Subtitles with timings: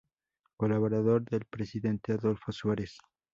[0.57, 2.97] Colaborador del presidente Adolfo Suárez.